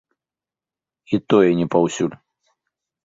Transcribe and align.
І 1.15 1.19
тое 1.33 1.51
не 1.63 1.67
паўсюль. 1.77 2.17